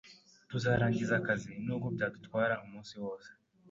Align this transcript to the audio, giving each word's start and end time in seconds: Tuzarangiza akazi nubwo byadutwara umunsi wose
Tuzarangiza 0.49 1.13
akazi 1.17 1.51
nubwo 1.65 1.87
byadutwara 1.95 2.53
umunsi 2.65 2.93
wose 3.03 3.29